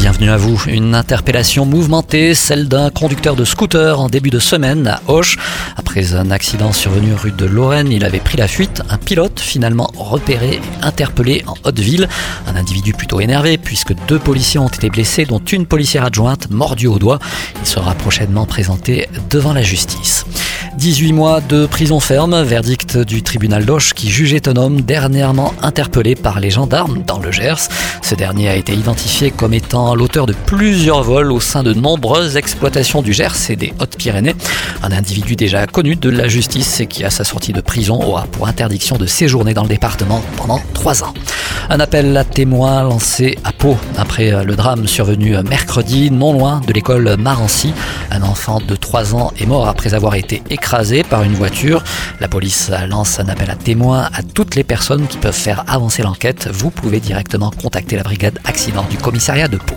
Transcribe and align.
Bienvenue 0.00 0.30
à 0.30 0.38
vous. 0.38 0.62
Une 0.66 0.94
interpellation 0.94 1.66
mouvementée, 1.66 2.34
celle 2.34 2.68
d'un 2.68 2.88
conducteur 2.88 3.36
de 3.36 3.44
scooter 3.44 4.00
en 4.00 4.08
début 4.08 4.30
de 4.30 4.38
semaine 4.38 4.88
à 4.88 5.02
Auch. 5.08 5.36
Après 5.76 6.14
un 6.14 6.30
accident 6.30 6.72
survenu 6.72 7.12
rue 7.12 7.32
de 7.32 7.44
Lorraine, 7.44 7.92
il 7.92 8.06
avait 8.06 8.18
pris 8.18 8.38
la 8.38 8.48
fuite. 8.48 8.80
Un 8.88 8.96
pilote 8.96 9.38
finalement 9.40 9.90
repéré 9.94 10.54
et 10.54 10.60
interpellé 10.80 11.44
en 11.46 11.54
Haute-Ville. 11.64 12.08
Un 12.46 12.56
individu 12.56 12.94
plutôt 12.94 13.20
énervé 13.20 13.58
puisque 13.58 13.92
deux 14.08 14.18
policiers 14.18 14.58
ont 14.58 14.68
été 14.68 14.88
blessés, 14.88 15.26
dont 15.26 15.38
une 15.38 15.66
policière 15.66 16.06
adjointe 16.06 16.48
mordue 16.50 16.86
au 16.86 16.98
doigt. 16.98 17.18
Il 17.60 17.66
sera 17.66 17.92
prochainement 17.94 18.46
présenté 18.46 19.06
devant 19.28 19.52
la 19.52 19.62
justice. 19.62 20.24
18 20.76 21.12
mois 21.12 21.40
de 21.40 21.66
prison 21.66 22.00
ferme, 22.00 22.42
verdict 22.42 22.96
du 22.96 23.22
tribunal 23.22 23.64
d'Auch 23.64 23.92
qui 23.94 24.08
jugeait 24.08 24.48
un 24.48 24.56
homme 24.56 24.80
dernièrement 24.80 25.52
interpellé 25.62 26.14
par 26.14 26.40
les 26.40 26.50
gendarmes 26.50 27.02
dans 27.06 27.18
le 27.18 27.32
Gers. 27.32 27.68
Ce 28.02 28.14
dernier 28.14 28.48
a 28.48 28.54
été 28.54 28.72
identifié 28.72 29.30
comme 29.30 29.52
étant 29.52 29.94
l'auteur 29.94 30.26
de 30.26 30.34
plusieurs 30.46 31.02
vols 31.02 31.32
au 31.32 31.40
sein 31.40 31.62
de 31.62 31.74
nombreuses 31.74 32.36
exploitations 32.36 33.02
du 33.02 33.12
Gers 33.12 33.50
et 33.50 33.56
des 33.56 33.74
Hautes-Pyrénées. 33.80 34.34
Un 34.82 34.92
individu 34.92 35.34
déjà 35.36 35.66
connu 35.66 35.96
de 35.96 36.08
la 36.08 36.28
justice 36.28 36.80
et 36.80 36.86
qui 36.86 37.04
à 37.04 37.10
sa 37.10 37.24
sortie 37.24 37.52
de 37.52 37.60
prison 37.60 38.00
aura 38.00 38.26
pour 38.30 38.46
interdiction 38.46 38.96
de 38.96 39.06
séjourner 39.06 39.54
dans 39.54 39.62
le 39.62 39.68
département 39.68 40.22
pendant 40.36 40.60
trois 40.72 41.02
ans. 41.02 41.12
Un 41.72 41.78
appel 41.78 42.16
à 42.16 42.24
témoins 42.24 42.82
lancé 42.82 43.38
à 43.44 43.52
Pau 43.52 43.76
après 43.96 44.44
le 44.44 44.56
drame 44.56 44.88
survenu 44.88 45.36
mercredi 45.48 46.10
non 46.10 46.32
loin 46.32 46.60
de 46.66 46.72
l'école 46.72 47.16
Marancy. 47.16 47.72
Un 48.10 48.22
enfant 48.22 48.58
de 48.60 48.74
3 48.74 49.14
ans 49.14 49.30
est 49.38 49.46
mort 49.46 49.68
après 49.68 49.94
avoir 49.94 50.16
été 50.16 50.42
écrasé 50.50 51.04
par 51.04 51.22
une 51.22 51.34
voiture. 51.34 51.84
La 52.18 52.26
police 52.26 52.72
lance 52.88 53.20
un 53.20 53.28
appel 53.28 53.48
à 53.52 53.54
témoins 53.54 54.08
à 54.12 54.24
toutes 54.24 54.56
les 54.56 54.64
personnes 54.64 55.06
qui 55.06 55.18
peuvent 55.18 55.32
faire 55.32 55.62
avancer 55.68 56.02
l'enquête. 56.02 56.48
Vous 56.52 56.70
pouvez 56.70 56.98
directement 56.98 57.52
contacter 57.52 57.94
la 57.94 58.02
brigade 58.02 58.40
accident 58.44 58.84
du 58.90 58.96
commissariat 58.96 59.46
de 59.46 59.56
Pau. 59.56 59.76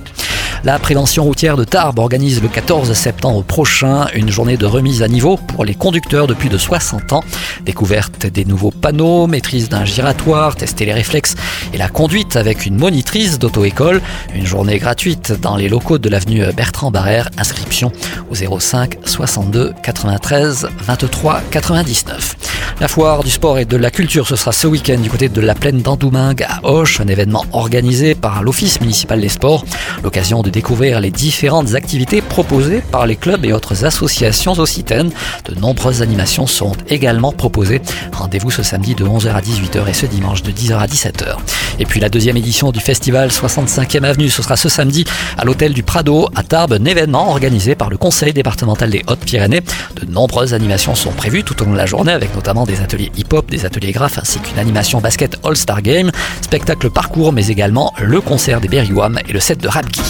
La 0.65 0.79
prévention 0.79 1.25
routière 1.25 1.57
de 1.57 1.65
Tarbes 1.65 1.99
organise 1.99 2.41
le 2.41 2.47
14 2.47 2.93
septembre 2.93 3.43
prochain 3.43 4.07
une 4.15 4.29
journée 4.29 4.55
de 4.55 4.65
remise 4.65 5.03
à 5.03 5.09
niveau 5.09 5.35
pour 5.35 5.65
les 5.65 5.75
conducteurs 5.75 6.25
de 6.25 6.33
plus 6.33 6.47
de 6.47 6.57
60 6.57 7.11
ans. 7.11 7.23
Découverte 7.65 8.27
des 8.27 8.45
nouveaux 8.45 8.71
panneaux, 8.71 9.27
maîtrise 9.27 9.67
d'un 9.67 9.83
giratoire, 9.83 10.55
tester 10.55 10.85
les 10.85 10.93
réflexes 10.93 11.35
et 11.73 11.77
la 11.77 11.89
conduite 11.89 12.37
avec 12.37 12.65
une 12.65 12.77
monitrice 12.77 13.39
d'auto-école. 13.39 14.01
Une 14.33 14.45
journée 14.45 14.77
gratuite 14.79 15.33
dans 15.41 15.57
les 15.57 15.67
locaux 15.67 15.97
de 15.97 16.07
l'avenue 16.07 16.45
Bertrand 16.55 16.91
Barrère. 16.91 17.29
Inscription 17.37 17.91
au 18.33 18.59
05 18.59 18.97
62 19.05 19.73
93 19.83 20.69
23 20.79 21.41
99. 21.51 22.35
La 22.79 22.87
foire 22.87 23.23
du 23.23 23.29
sport 23.29 23.59
et 23.59 23.65
de 23.65 23.77
la 23.77 23.91
culture, 23.91 24.27
ce 24.27 24.35
sera 24.35 24.51
ce 24.51 24.67
week-end 24.67 24.97
du 24.97 25.09
côté 25.09 25.29
de 25.29 25.41
la 25.41 25.53
plaine 25.53 25.81
d'Andoumingue 25.81 26.43
à 26.43 26.65
Auch, 26.67 26.99
un 26.99 27.07
événement 27.07 27.45
organisé 27.51 28.15
par 28.15 28.43
l'Office 28.43 28.81
municipal 28.81 29.21
des 29.21 29.29
sports. 29.29 29.63
L'occasion 30.03 30.41
de 30.41 30.49
découvrir 30.49 30.99
les 30.99 31.11
différentes 31.11 31.75
activités 31.75 32.21
proposées 32.21 32.81
par 32.91 33.05
les 33.05 33.15
clubs 33.15 33.45
et 33.45 33.53
autres 33.53 33.85
associations 33.85 34.53
occitaines. 34.53 35.11
De 35.45 35.55
nombreuses 35.59 36.01
animations 36.01 36.47
seront 36.47 36.75
également 36.89 37.31
proposées. 37.31 37.81
Rendez-vous 38.11 38.51
ce 38.51 38.63
samedi 38.63 38.95
de 38.95 39.05
11h 39.05 39.33
à 39.33 39.41
18h 39.41 39.87
et 39.87 39.93
ce 39.93 40.05
dimanche 40.07 40.41
de 40.41 40.51
10h 40.51 40.77
à 40.77 40.87
17h. 40.87 41.37
Et 41.79 41.85
puis 41.85 41.99
la 41.99 42.09
deuxième 42.09 42.37
édition 42.37 42.71
du 42.71 42.79
festival 42.79 43.29
65e 43.29 44.03
Avenue, 44.03 44.29
ce 44.29 44.41
sera 44.41 44.57
ce 44.57 44.69
samedi 44.69 45.05
à 45.37 45.45
l'hôtel 45.45 45.73
du 45.73 45.83
Prado 45.83 46.27
à 46.35 46.43
Tarbes, 46.43 46.73
un 46.73 46.85
événement 46.85 47.29
organisé 47.29 47.75
par 47.75 47.89
le 47.89 47.97
Conseil 47.97 48.22
départemental 48.31 48.89
des 48.89 49.01
Hautes-Pyrénées. 49.07 49.61
De 49.99 50.05
nombreuses 50.05 50.53
animations 50.53 50.95
sont 50.95 51.11
prévues 51.11 51.43
tout 51.43 51.61
au 51.61 51.65
long 51.65 51.73
de 51.73 51.77
la 51.77 51.85
journée 51.85 52.13
avec 52.13 52.33
notamment 52.35 52.65
des 52.65 52.79
ateliers 52.79 53.11
hip-hop, 53.17 53.49
des 53.49 53.65
ateliers 53.65 53.91
graphes 53.91 54.19
ainsi 54.19 54.39
qu'une 54.39 54.59
animation 54.59 55.01
basket 55.01 55.37
All-Star 55.43 55.81
Game, 55.81 56.11
spectacle 56.41 56.89
parcours 56.89 57.33
mais 57.33 57.47
également 57.47 57.93
le 57.99 58.21
concert 58.21 58.61
des 58.61 58.67
Berry 58.67 58.91
et 59.27 59.33
le 59.33 59.39
set 59.39 59.59
de 59.59 59.67
Rapki. 59.67 60.01